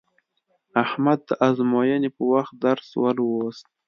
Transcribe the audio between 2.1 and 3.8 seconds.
په وخت درس ولوست.